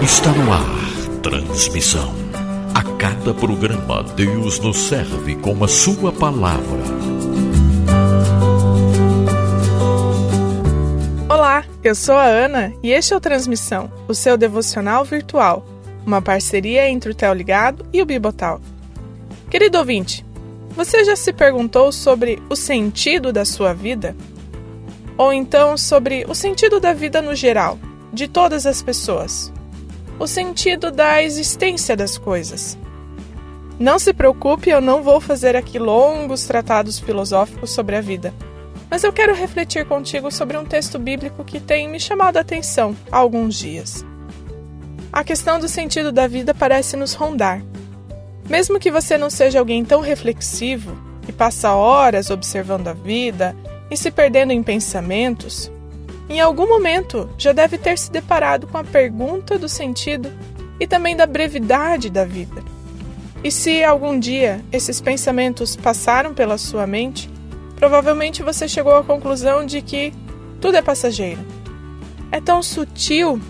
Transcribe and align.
Está 0.00 0.30
no 0.30 0.52
ar. 0.52 0.64
Transmissão. 1.20 2.14
A 2.72 2.84
cada 2.96 3.34
programa, 3.34 4.04
Deus 4.14 4.60
nos 4.60 4.78
serve 4.86 5.34
com 5.34 5.64
a 5.64 5.66
Sua 5.66 6.12
palavra. 6.12 6.78
Olá, 11.28 11.64
eu 11.82 11.96
sou 11.96 12.14
a 12.14 12.24
Ana 12.24 12.72
e 12.84 12.92
este 12.92 13.14
é 13.14 13.16
o 13.16 13.20
Transmissão, 13.20 13.90
o 14.06 14.14
seu 14.14 14.36
devocional 14.36 15.04
virtual, 15.04 15.66
uma 16.06 16.22
parceria 16.22 16.88
entre 16.88 17.10
o 17.10 17.14
Tel 17.16 17.34
Ligado 17.34 17.84
e 17.92 18.00
o 18.00 18.06
Bibotal. 18.06 18.60
Querido 19.50 19.78
ouvinte, 19.78 20.24
você 20.76 21.04
já 21.04 21.16
se 21.16 21.32
perguntou 21.32 21.90
sobre 21.90 22.40
o 22.48 22.54
sentido 22.54 23.32
da 23.32 23.44
sua 23.44 23.74
vida? 23.74 24.14
Ou 25.16 25.32
então 25.32 25.76
sobre 25.76 26.24
o 26.28 26.34
sentido 26.34 26.80
da 26.80 26.92
vida 26.92 27.20
no 27.20 27.34
geral, 27.34 27.78
de 28.12 28.28
todas 28.28 28.66
as 28.66 28.82
pessoas? 28.82 29.52
O 30.18 30.26
sentido 30.26 30.90
da 30.90 31.22
existência 31.22 31.96
das 31.96 32.16
coisas? 32.16 32.78
Não 33.78 33.98
se 33.98 34.12
preocupe, 34.12 34.70
eu 34.70 34.80
não 34.80 35.02
vou 35.02 35.20
fazer 35.20 35.56
aqui 35.56 35.78
longos 35.78 36.44
tratados 36.44 36.98
filosóficos 36.98 37.70
sobre 37.70 37.96
a 37.96 38.00
vida. 38.00 38.32
Mas 38.90 39.02
eu 39.02 39.12
quero 39.12 39.34
refletir 39.34 39.86
contigo 39.86 40.30
sobre 40.30 40.56
um 40.56 40.64
texto 40.64 40.98
bíblico 40.98 41.44
que 41.44 41.58
tem 41.58 41.88
me 41.88 41.98
chamado 41.98 42.36
a 42.36 42.40
atenção 42.40 42.94
há 43.10 43.16
alguns 43.16 43.54
dias. 43.56 44.04
A 45.12 45.24
questão 45.24 45.58
do 45.58 45.68
sentido 45.68 46.12
da 46.12 46.26
vida 46.26 46.54
parece 46.54 46.96
nos 46.96 47.14
rondar. 47.14 47.62
Mesmo 48.48 48.78
que 48.78 48.90
você 48.90 49.16
não 49.16 49.30
seja 49.30 49.58
alguém 49.58 49.84
tão 49.84 50.00
reflexivo 50.00 50.96
e 51.26 51.32
passa 51.32 51.72
horas 51.72 52.30
observando 52.30 52.88
a 52.88 52.92
vida, 52.92 53.56
e 53.90 53.96
se 53.96 54.10
perdendo 54.10 54.52
em 54.52 54.62
pensamentos, 54.62 55.70
em 56.28 56.40
algum 56.40 56.66
momento 56.66 57.28
já 57.36 57.52
deve 57.52 57.76
ter 57.76 57.98
se 57.98 58.10
deparado 58.10 58.66
com 58.66 58.78
a 58.78 58.84
pergunta 58.84 59.58
do 59.58 59.68
sentido 59.68 60.32
e 60.80 60.86
também 60.86 61.16
da 61.16 61.26
brevidade 61.26 62.08
da 62.08 62.24
vida. 62.24 62.62
E 63.44 63.50
se 63.50 63.82
algum 63.82 64.18
dia 64.18 64.64
esses 64.70 65.00
pensamentos 65.00 65.76
passaram 65.76 66.32
pela 66.32 66.56
sua 66.56 66.86
mente, 66.86 67.28
provavelmente 67.76 68.42
você 68.42 68.68
chegou 68.68 68.96
à 68.96 69.02
conclusão 69.02 69.66
de 69.66 69.82
que 69.82 70.12
tudo 70.60 70.76
é 70.76 70.82
passageiro. 70.82 71.40
É 72.30 72.40
tão 72.40 72.62
sutil 72.62 73.40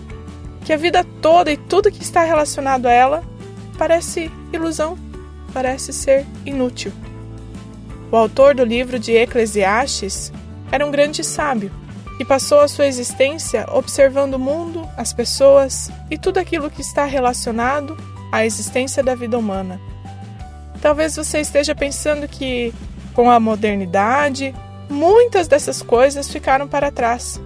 que 0.65 0.73
a 0.73 0.77
vida 0.77 1.05
toda 1.21 1.51
e 1.51 1.57
tudo 1.57 1.91
que 1.91 2.01
está 2.01 2.23
relacionado 2.23 2.87
a 2.87 2.91
ela 2.91 3.23
parece 3.77 4.31
ilusão, 4.51 4.97
parece 5.53 5.93
ser 5.93 6.25
inútil. 6.45 6.91
O 8.13 8.15
autor 8.15 8.53
do 8.53 8.63
livro 8.63 8.99
de 8.99 9.11
Eclesiastes 9.11 10.31
era 10.71 10.85
um 10.85 10.91
grande 10.91 11.23
sábio 11.23 11.71
e 12.19 12.23
passou 12.23 12.59
a 12.59 12.67
sua 12.67 12.85
existência 12.85 13.65
observando 13.71 14.35
o 14.35 14.39
mundo, 14.39 14.87
as 14.95 15.11
pessoas 15.11 15.89
e 16.11 16.15
tudo 16.15 16.37
aquilo 16.37 16.69
que 16.69 16.81
está 16.81 17.05
relacionado 17.05 17.97
à 18.31 18.45
existência 18.45 19.01
da 19.01 19.15
vida 19.15 19.35
humana. 19.35 19.81
Talvez 20.79 21.15
você 21.15 21.39
esteja 21.39 21.73
pensando 21.73 22.27
que, 22.27 22.71
com 23.15 23.31
a 23.31 23.39
modernidade, 23.39 24.53
muitas 24.91 25.47
dessas 25.47 25.81
coisas 25.81 26.29
ficaram 26.29 26.67
para 26.67 26.91
trás. 26.91 27.41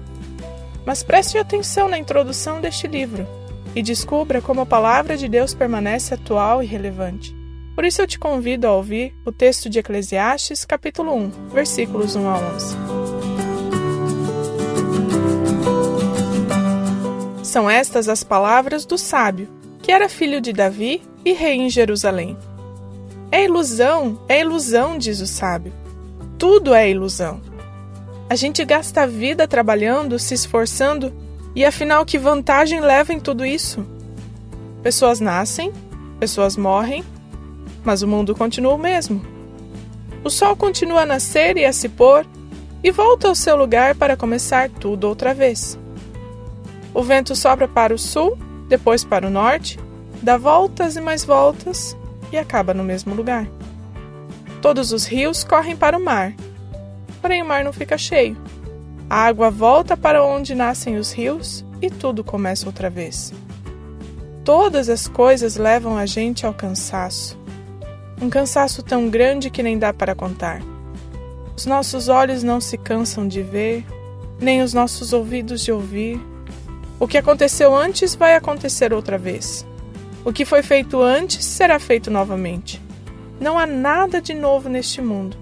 Mas 0.85 1.01
preste 1.01 1.37
atenção 1.37 1.87
na 1.87 1.97
introdução 1.97 2.59
deste 2.59 2.87
livro 2.87 3.25
e 3.73 3.81
descubra 3.81 4.41
como 4.41 4.59
a 4.59 4.65
palavra 4.65 5.15
de 5.15 5.29
Deus 5.29 5.53
permanece 5.53 6.13
atual 6.13 6.61
e 6.61 6.65
relevante. 6.65 7.36
Por 7.77 7.85
isso 7.85 8.01
eu 8.01 8.07
te 8.07 8.17
convido 8.17 8.65
a 8.65 8.73
ouvir 8.73 9.13
o 9.23 9.31
texto 9.31 9.69
de 9.69 9.77
Eclesiastes, 9.77 10.65
capítulo 10.65 11.13
1, 11.13 11.49
versículos 11.53 12.15
1 12.15 12.27
a 12.27 12.39
11. 12.39 12.75
São 17.43 17.69
estas 17.69 18.09
as 18.09 18.23
palavras 18.23 18.83
do 18.83 18.97
sábio, 18.97 19.47
que 19.79 19.91
era 19.91 20.09
filho 20.09 20.41
de 20.41 20.51
Davi 20.51 21.03
e 21.23 21.33
rei 21.33 21.53
em 21.57 21.69
Jerusalém. 21.69 22.35
É 23.31 23.45
ilusão, 23.45 24.19
é 24.27 24.41
ilusão, 24.41 24.97
diz 24.97 25.21
o 25.21 25.27
sábio. 25.27 25.71
Tudo 26.39 26.73
é 26.73 26.89
ilusão. 26.89 27.39
A 28.27 28.35
gente 28.35 28.65
gasta 28.65 29.03
a 29.03 29.05
vida 29.05 29.47
trabalhando, 29.47 30.17
se 30.17 30.33
esforçando, 30.33 31.13
e 31.55 31.63
afinal, 31.63 32.03
que 32.07 32.17
vantagem 32.17 32.79
leva 32.79 33.13
em 33.13 33.19
tudo 33.19 33.45
isso? 33.45 33.85
Pessoas 34.81 35.19
nascem, 35.19 35.71
pessoas 36.19 36.57
morrem 36.57 37.05
mas 37.87 38.01
o 38.01 38.07
mundo 38.07 38.35
continua 38.35 38.73
o 38.73 38.77
mesmo. 38.77 39.25
O 40.21 40.29
sol 40.29 40.57
continua 40.57 41.03
a 41.03 41.05
nascer 41.05 41.55
e 41.55 41.63
a 41.63 41.71
se 41.71 41.87
pôr 41.87 42.25
e 42.83 42.91
volta 42.91 43.29
ao 43.29 43.33
seu 43.33 43.55
lugar 43.55 43.95
para 43.95 44.17
começar 44.17 44.69
tudo 44.69 45.07
outra 45.07 45.33
vez. 45.33 45.79
O 46.93 47.01
vento 47.01 47.33
sopra 47.33 47.65
para 47.65 47.95
o 47.95 47.97
sul, 47.97 48.37
depois 48.67 49.05
para 49.05 49.25
o 49.25 49.29
norte, 49.29 49.79
dá 50.21 50.35
voltas 50.35 50.97
e 50.97 51.01
mais 51.01 51.23
voltas 51.23 51.95
e 52.29 52.37
acaba 52.37 52.73
no 52.73 52.83
mesmo 52.83 53.15
lugar. 53.15 53.47
Todos 54.61 54.91
os 54.91 55.05
rios 55.05 55.45
correm 55.45 55.77
para 55.77 55.97
o 55.97 56.03
mar, 56.03 56.33
porém 57.21 57.41
o 57.41 57.45
mar 57.45 57.63
não 57.63 57.71
fica 57.71 57.97
cheio. 57.97 58.35
A 59.09 59.27
água 59.27 59.49
volta 59.49 59.95
para 59.95 60.25
onde 60.25 60.53
nascem 60.53 60.97
os 60.97 61.13
rios 61.13 61.63
e 61.81 61.89
tudo 61.89 62.21
começa 62.21 62.65
outra 62.65 62.89
vez. 62.89 63.33
Todas 64.43 64.89
as 64.89 65.07
coisas 65.07 65.55
levam 65.55 65.97
a 65.97 66.05
gente 66.05 66.45
ao 66.45 66.53
cansaço, 66.53 67.37
um 68.21 68.29
cansaço 68.29 68.81
tão 68.81 69.09
grande 69.09 69.49
que 69.49 69.61
nem 69.61 69.77
dá 69.77 69.93
para 69.93 70.15
contar. 70.15 70.61
Os 71.55 71.65
nossos 71.65 72.07
olhos 72.07 72.43
não 72.43 72.59
se 72.59 72.77
cansam 72.77 73.27
de 73.27 73.41
ver, 73.41 73.85
nem 74.39 74.61
os 74.61 74.73
nossos 74.73 75.13
ouvidos 75.13 75.61
de 75.61 75.71
ouvir. 75.71 76.19
O 76.99 77.07
que 77.07 77.17
aconteceu 77.17 77.75
antes 77.75 78.15
vai 78.15 78.35
acontecer 78.35 78.93
outra 78.93 79.17
vez. 79.17 79.65
O 80.25 80.33
que 80.33 80.45
foi 80.45 80.61
feito 80.61 81.01
antes 81.01 81.45
será 81.45 81.79
feito 81.79 82.11
novamente. 82.11 82.81
Não 83.39 83.57
há 83.57 83.65
nada 83.65 84.21
de 84.21 84.33
novo 84.33 84.67
neste 84.67 85.01
mundo. 85.01 85.37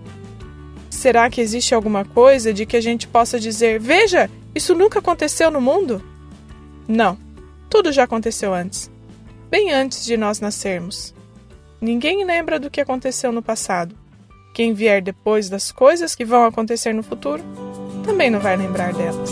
Será 0.89 1.29
que 1.29 1.41
existe 1.41 1.73
alguma 1.73 2.03
coisa 2.05 2.53
de 2.53 2.65
que 2.65 2.77
a 2.77 2.81
gente 2.81 3.07
possa 3.07 3.39
dizer: 3.39 3.79
veja, 3.79 4.29
isso 4.53 4.75
nunca 4.75 4.99
aconteceu 4.99 5.49
no 5.49 5.59
mundo? 5.61 6.03
Não, 6.87 7.17
tudo 7.69 7.91
já 7.91 8.03
aconteceu 8.03 8.53
antes, 8.53 8.89
bem 9.49 9.71
antes 9.73 10.05
de 10.05 10.15
nós 10.15 10.39
nascermos. 10.39 11.13
Ninguém 11.79 12.23
lembra 12.23 12.59
do 12.59 12.69
que 12.69 12.81
aconteceu 12.81 13.31
no 13.31 13.41
passado. 13.41 13.95
Quem 14.53 14.73
vier 14.73 15.01
depois 15.01 15.49
das 15.49 15.71
coisas 15.71 16.15
que 16.15 16.23
vão 16.23 16.45
acontecer 16.45 16.93
no 16.93 17.03
futuro 17.03 17.43
também 18.05 18.29
não 18.29 18.39
vai 18.39 18.55
lembrar 18.55 18.93
delas. 18.93 19.29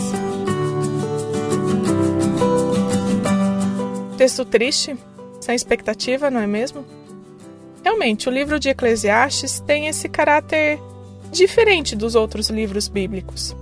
Texto 4.18 4.44
triste, 4.44 4.96
sem 5.40 5.54
expectativa, 5.54 6.30
não 6.30 6.40
é 6.40 6.46
mesmo? 6.46 6.84
Realmente, 7.82 8.28
o 8.28 8.32
livro 8.32 8.58
de 8.58 8.68
Eclesiastes 8.68 9.60
tem 9.60 9.86
esse 9.86 10.08
caráter 10.08 10.78
diferente 11.30 11.96
dos 11.96 12.14
outros 12.14 12.48
livros 12.48 12.88
bíblicos. 12.88 13.56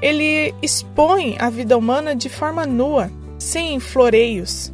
Ele 0.00 0.54
expõe 0.62 1.36
a 1.38 1.50
vida 1.50 1.76
humana 1.76 2.14
de 2.14 2.28
forma 2.28 2.66
nua, 2.66 3.10
sem 3.38 3.80
floreios, 3.80 4.72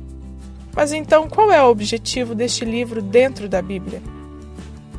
mas 0.75 0.93
então, 0.93 1.29
qual 1.29 1.51
é 1.51 1.63
o 1.63 1.69
objetivo 1.69 2.35
deste 2.35 2.65
livro 2.65 3.03
dentro 3.03 3.49
da 3.49 3.61
Bíblia? 3.61 4.03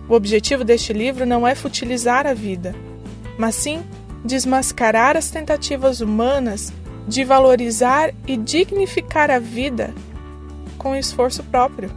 O 0.08 0.14
objetivo 0.14 0.64
deste 0.64 0.92
livro 0.92 1.26
não 1.26 1.48
é 1.48 1.56
futilizar 1.56 2.28
a 2.28 2.34
vida, 2.34 2.76
mas 3.38 3.56
sim 3.56 3.82
desmascarar 4.24 5.18
as 5.18 5.32
tentativas 5.32 6.02
humanas 6.02 6.72
de 7.08 7.24
valorizar 7.24 8.14
e 8.28 8.38
dignificar 8.38 9.32
a 9.32 9.40
vida 9.40 9.94
com 10.78 10.96
esforço 10.96 11.44
próprio. 11.44 11.92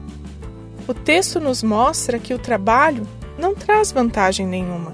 O 0.87 0.95
texto 0.95 1.41
nos 1.41 1.63
mostra 1.63 2.19
que 2.19 2.35
o 2.35 2.39
trabalho 2.39 3.07
não 3.39 3.55
traz 3.55 3.91
vantagem 3.91 4.47
nenhuma. 4.47 4.93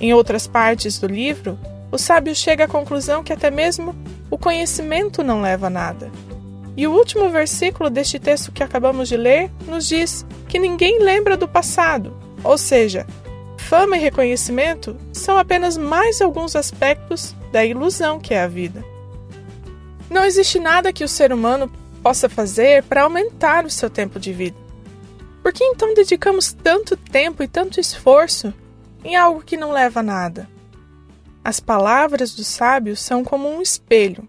Em 0.00 0.14
outras 0.14 0.46
partes 0.46 0.98
do 0.98 1.06
livro, 1.06 1.58
o 1.92 1.98
sábio 1.98 2.34
chega 2.34 2.64
à 2.64 2.68
conclusão 2.68 3.22
que 3.22 3.32
até 3.32 3.50
mesmo 3.50 3.94
o 4.30 4.38
conhecimento 4.38 5.22
não 5.22 5.42
leva 5.42 5.66
a 5.66 5.70
nada. 5.70 6.10
E 6.76 6.86
o 6.86 6.92
último 6.92 7.28
versículo 7.28 7.90
deste 7.90 8.18
texto 8.18 8.52
que 8.52 8.62
acabamos 8.62 9.08
de 9.08 9.16
ler 9.16 9.50
nos 9.66 9.86
diz 9.86 10.24
que 10.48 10.58
ninguém 10.58 11.00
lembra 11.00 11.36
do 11.36 11.48
passado, 11.48 12.16
ou 12.42 12.56
seja, 12.56 13.06
fama 13.56 13.96
e 13.96 14.00
reconhecimento 14.00 14.96
são 15.12 15.36
apenas 15.36 15.76
mais 15.76 16.20
alguns 16.20 16.56
aspectos 16.56 17.34
da 17.52 17.64
ilusão 17.64 18.18
que 18.18 18.34
é 18.34 18.42
a 18.42 18.48
vida. 18.48 18.84
Não 20.08 20.24
existe 20.24 20.58
nada 20.58 20.92
que 20.92 21.04
o 21.04 21.08
ser 21.08 21.32
humano 21.32 21.70
possa 22.02 22.28
fazer 22.28 22.82
para 22.84 23.02
aumentar 23.02 23.64
o 23.64 23.70
seu 23.70 23.90
tempo 23.90 24.18
de 24.18 24.32
vida. 24.32 24.56
Por 25.42 25.52
que 25.52 25.64
então 25.64 25.94
dedicamos 25.94 26.52
tanto 26.52 26.96
tempo 26.96 27.42
e 27.42 27.48
tanto 27.48 27.80
esforço 27.80 28.52
em 29.04 29.16
algo 29.16 29.42
que 29.42 29.56
não 29.56 29.72
leva 29.72 30.00
a 30.00 30.02
nada? 30.02 30.48
As 31.44 31.60
palavras 31.60 32.34
dos 32.34 32.46
sábios 32.46 33.00
são 33.00 33.24
como 33.24 33.48
um 33.48 33.62
espelho, 33.62 34.28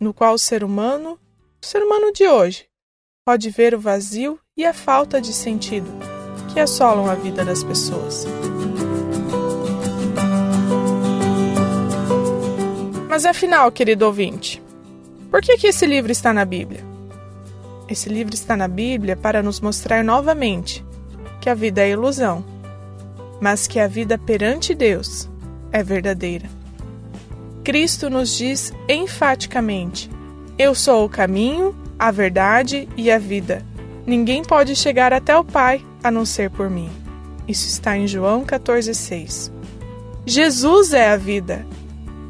no 0.00 0.14
qual 0.14 0.34
o 0.34 0.38
ser 0.38 0.64
humano 0.64 1.18
o 1.60 1.66
ser 1.66 1.82
humano 1.82 2.12
de 2.12 2.26
hoje 2.26 2.66
pode 3.24 3.50
ver 3.50 3.74
o 3.74 3.80
vazio 3.80 4.38
e 4.56 4.64
a 4.64 4.72
falta 4.72 5.20
de 5.20 5.32
sentido 5.32 5.90
que 6.52 6.60
assolam 6.60 7.10
a 7.10 7.14
vida 7.14 7.44
das 7.44 7.62
pessoas. 7.62 8.26
Mas 13.08 13.26
afinal, 13.26 13.70
querido 13.72 14.06
ouvinte, 14.06 14.62
Por 15.30 15.42
que, 15.42 15.58
que 15.58 15.66
esse 15.66 15.84
livro 15.84 16.10
está 16.10 16.32
na 16.32 16.44
Bíblia? 16.44 16.82
Esse 17.88 18.08
livro 18.08 18.34
está 18.34 18.56
na 18.56 18.66
Bíblia 18.66 19.16
para 19.16 19.42
nos 19.42 19.60
mostrar 19.60 20.02
novamente 20.02 20.84
que 21.40 21.50
a 21.50 21.54
vida 21.54 21.82
é 21.82 21.90
ilusão, 21.90 22.44
mas 23.40 23.66
que 23.66 23.78
a 23.78 23.86
vida 23.86 24.16
perante 24.18 24.74
Deus 24.74 25.28
é 25.70 25.82
verdadeira. 25.82 26.48
Cristo 27.62 28.08
nos 28.08 28.36
diz 28.36 28.72
enfaticamente: 28.88 30.10
Eu 30.58 30.74
sou 30.74 31.04
o 31.04 31.08
caminho, 31.08 31.72
a 31.96 32.10
verdade 32.10 32.88
e 32.96 33.12
a 33.12 33.18
vida. 33.18 33.64
Ninguém 34.04 34.42
pode 34.42 34.74
chegar 34.74 35.12
até 35.12 35.36
o 35.36 35.44
Pai 35.44 35.86
a 36.02 36.10
não 36.10 36.24
ser 36.24 36.50
por 36.50 36.68
mim. 36.68 36.90
Isso 37.46 37.68
está 37.68 37.96
em 37.96 38.08
João 38.08 38.44
14,6. 38.44 39.52
Jesus 40.26 40.92
é 40.92 41.10
a 41.10 41.16
vida. 41.16 41.64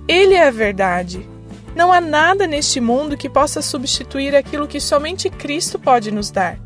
Ele 0.06 0.34
é 0.34 0.46
a 0.46 0.50
verdade. 0.50 1.26
Não 1.74 1.90
há 1.90 2.02
nada 2.02 2.46
neste 2.46 2.80
mundo 2.80 3.16
que 3.16 3.30
possa 3.30 3.62
substituir 3.62 4.36
aquilo 4.36 4.68
que 4.68 4.78
somente 4.78 5.30
Cristo 5.30 5.78
pode 5.78 6.10
nos 6.10 6.30
dar, 6.30 6.58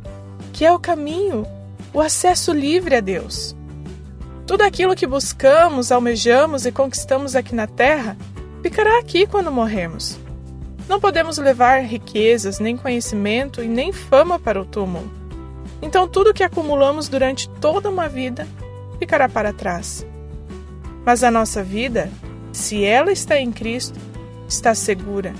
que 0.52 0.64
é 0.64 0.72
o 0.72 0.80
caminho, 0.80 1.46
o 1.94 2.00
acesso 2.00 2.52
livre 2.52 2.96
a 2.96 3.00
Deus. 3.00 3.54
Tudo 4.48 4.62
aquilo 4.62 4.96
que 4.96 5.06
buscamos, 5.06 5.92
almejamos 5.92 6.66
e 6.66 6.72
conquistamos 6.72 7.36
aqui 7.36 7.54
na 7.54 7.68
terra 7.68 8.16
ficará 8.62 8.98
aqui 8.98 9.28
quando 9.28 9.52
morrermos. 9.52 10.21
Não 10.88 11.00
podemos 11.00 11.38
levar 11.38 11.82
riquezas, 11.82 12.58
nem 12.58 12.76
conhecimento 12.76 13.62
e 13.62 13.68
nem 13.68 13.92
fama 13.92 14.38
para 14.38 14.60
o 14.60 14.64
túmulo. 14.64 15.10
Então, 15.80 16.06
tudo 16.06 16.34
que 16.34 16.44
acumulamos 16.44 17.08
durante 17.08 17.48
toda 17.48 17.90
uma 17.90 18.08
vida 18.08 18.46
ficará 18.98 19.28
para 19.28 19.52
trás. 19.52 20.06
Mas 21.04 21.24
a 21.24 21.30
nossa 21.30 21.62
vida, 21.62 22.10
se 22.52 22.84
ela 22.84 23.10
está 23.10 23.38
em 23.38 23.50
Cristo, 23.50 23.98
está 24.48 24.74
segura. 24.74 25.34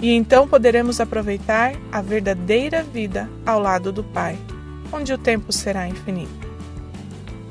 E 0.00 0.12
então 0.12 0.46
poderemos 0.46 1.00
aproveitar 1.00 1.74
a 1.90 2.00
verdadeira 2.00 2.82
vida 2.82 3.28
ao 3.44 3.60
lado 3.60 3.92
do 3.92 4.02
Pai, 4.02 4.38
onde 4.92 5.12
o 5.12 5.18
tempo 5.18 5.52
será 5.52 5.88
infinito. 5.88 6.48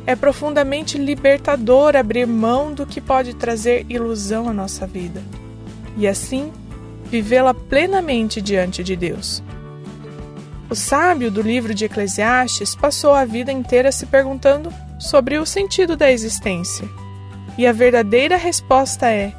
É 0.05 0.15
profundamente 0.15 0.97
libertador 0.97 1.95
abrir 1.95 2.25
mão 2.25 2.73
do 2.73 2.85
que 2.85 3.01
pode 3.01 3.33
trazer 3.35 3.85
ilusão 3.89 4.47
à 4.47 4.53
nossa 4.53 4.87
vida 4.87 5.21
e 5.97 6.07
assim 6.07 6.51
vivê-la 7.09 7.53
plenamente 7.53 8.41
diante 8.41 8.83
de 8.83 8.95
Deus. 8.95 9.41
O 10.69 10.75
sábio 10.75 11.31
do 11.31 11.41
livro 11.41 11.73
de 11.73 11.85
Eclesiastes 11.85 12.75
passou 12.75 13.13
a 13.13 13.23
vida 13.23 13.51
inteira 13.51 13.91
se 13.91 14.05
perguntando 14.05 14.71
sobre 14.99 15.37
o 15.37 15.45
sentido 15.45 15.95
da 15.95 16.11
existência. 16.11 16.87
E 17.57 17.65
a 17.65 17.71
verdadeira 17.71 18.35
resposta 18.35 19.09
é 19.09 19.33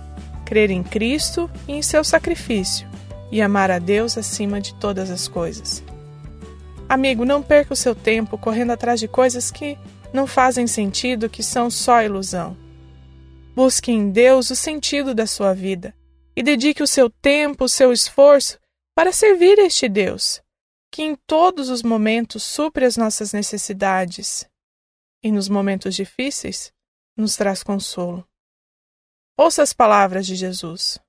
crer 0.44 0.70
em 0.70 0.82
Cristo 0.82 1.50
e 1.68 1.72
em 1.74 1.82
seu 1.82 2.02
sacrifício 2.02 2.88
e 3.30 3.42
amar 3.42 3.70
a 3.70 3.78
Deus 3.78 4.16
acima 4.16 4.58
de 4.58 4.74
todas 4.74 5.10
as 5.10 5.28
coisas. 5.28 5.84
Amigo, 6.88 7.26
não 7.26 7.42
perca 7.42 7.74
o 7.74 7.76
seu 7.76 7.94
tempo 7.94 8.38
correndo 8.38 8.70
atrás 8.70 8.98
de 8.98 9.06
coisas 9.06 9.50
que 9.50 9.76
não 10.10 10.26
fazem 10.26 10.66
sentido, 10.66 11.28
que 11.28 11.42
são 11.42 11.70
só 11.70 12.02
ilusão. 12.02 12.56
Busque 13.54 13.92
em 13.92 14.08
Deus 14.08 14.48
o 14.48 14.56
sentido 14.56 15.14
da 15.14 15.26
sua 15.26 15.52
vida 15.52 15.92
e 16.38 16.42
dedique 16.42 16.84
o 16.84 16.86
seu 16.86 17.10
tempo, 17.10 17.64
o 17.64 17.68
seu 17.68 17.92
esforço 17.92 18.60
para 18.94 19.10
servir 19.10 19.58
este 19.58 19.88
Deus, 19.88 20.40
que 20.88 21.02
em 21.02 21.16
todos 21.26 21.68
os 21.68 21.82
momentos 21.82 22.44
supre 22.44 22.84
as 22.84 22.96
nossas 22.96 23.32
necessidades 23.32 24.48
e 25.20 25.32
nos 25.32 25.48
momentos 25.48 25.96
difíceis 25.96 26.72
nos 27.16 27.34
traz 27.34 27.64
consolo. 27.64 28.24
Ouça 29.36 29.64
as 29.64 29.72
palavras 29.72 30.28
de 30.28 30.36
Jesus 30.36 31.00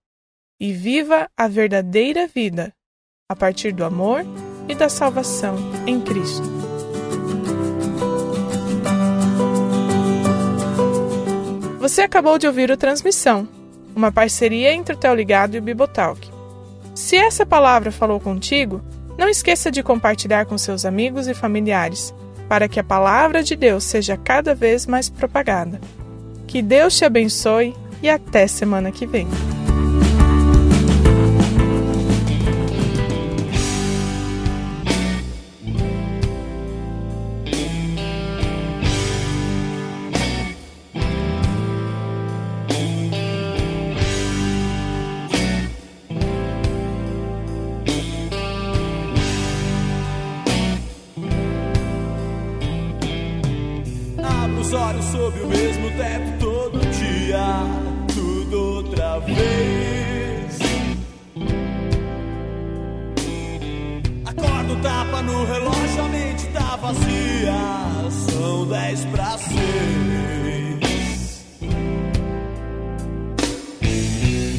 e 0.60 0.74
viva 0.74 1.30
a 1.38 1.48
verdadeira 1.48 2.26
vida 2.26 2.74
a 3.30 3.36
partir 3.36 3.72
do 3.72 3.86
amor 3.86 4.24
e 4.68 4.74
da 4.74 4.90
salvação 4.90 5.58
em 5.86 6.02
Cristo. 6.02 6.50
Você 11.80 12.02
acabou 12.02 12.40
de 12.40 12.48
ouvir 12.48 12.72
o 12.72 12.78
Transmissão, 12.78 13.59
uma 13.96 14.12
parceria 14.12 14.74
entre 14.74 14.94
o 14.94 14.98
Teoligado 14.98 15.56
e 15.56 15.60
o 15.60 15.62
Bibotalk. 15.62 16.30
Se 16.96 17.16
essa 17.16 17.46
palavra 17.46 17.92
falou 17.92 18.20
contigo, 18.20 18.82
não 19.18 19.28
esqueça 19.28 19.70
de 19.70 19.84
compartilhar 19.84 20.46
com 20.46 20.58
seus 20.58 20.86
amigos 20.86 21.28
e 21.28 21.34
familiares, 21.34 22.14
para 22.48 22.68
que 22.68 22.80
a 22.80 22.84
palavra 22.84 23.44
de 23.44 23.56
Deus 23.56 23.84
seja 23.84 24.18
cada 24.18 24.56
vez 24.56 24.86
mais 24.86 25.10
propagada. 25.10 25.80
Que 26.48 26.62
Deus 26.62 26.98
te 26.98 27.06
abençoe 27.06 27.76
e 28.02 28.10
até 28.10 28.48
semana 28.48 28.92
que 28.92 29.06
vem. 29.06 29.28
Os 54.60 54.74
olhos 54.74 55.06
sob 55.06 55.40
o 55.40 55.48
mesmo 55.48 55.90
teto 55.92 56.38
todo 56.40 56.80
dia, 56.80 57.64
tudo 58.14 58.76
outra 58.76 59.20
vez. 59.20 60.60
Acordo, 64.26 64.76
tapa 64.82 65.22
no 65.22 65.46
relógio, 65.46 66.04
a 66.04 66.10
mente 66.10 66.48
tá 66.48 66.76
vazia. 66.76 68.10
São 68.12 68.68
dez 68.68 69.06
pra 69.06 69.38
seis. 69.38 69.60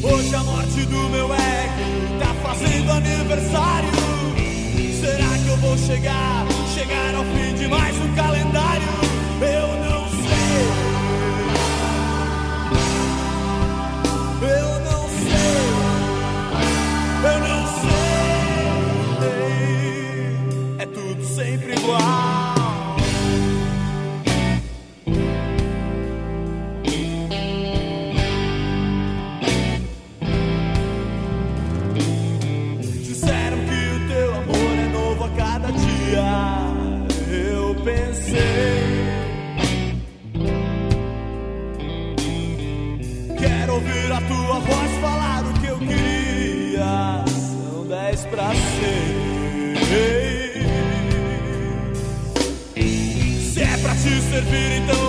Hoje 0.03 0.35
a 0.35 0.43
morte 0.43 0.85
do 0.85 1.09
meu 1.09 1.31
ego 1.33 2.19
tá 2.19 2.33
fazendo 2.41 2.91
aniversário. 2.91 3.89
Será 4.99 5.37
que 5.37 5.47
eu 5.47 5.57
vou 5.57 5.77
chegar, 5.77 6.47
chegar 6.73 7.15
ao 7.15 7.23
fim 7.23 7.53
de 7.55 7.67
mais 7.67 7.95
um 7.97 8.15
calendário? 8.15 9.10
Pensei. 37.83 39.01
Quero 43.39 43.73
ouvir 43.73 44.11
a 44.11 44.21
tua 44.21 44.59
voz 44.59 44.91
falar 45.01 45.43
o 45.45 45.53
que 45.59 45.67
eu 45.67 45.79
queria. 45.79 47.23
São 47.27 47.87
dez 47.87 48.25
pra 48.25 48.49
seis. 48.53 49.31
Se 53.53 53.61
é 53.61 53.77
pra 53.77 53.93
te 53.95 54.21
servir, 54.21 54.81
então 54.83 55.00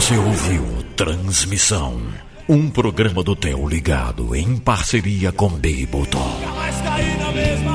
Você 0.00 0.16
ouviu 0.16 0.64
Transmissão, 0.96 2.00
um 2.48 2.70
programa 2.70 3.22
do 3.22 3.36
Theo 3.36 3.68
Ligado 3.68 4.34
em 4.34 4.56
parceria 4.56 5.30
com. 5.30 6.16
Nunca 6.16 7.69